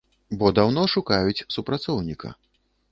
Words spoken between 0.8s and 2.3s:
шукаюць супрацоўніка.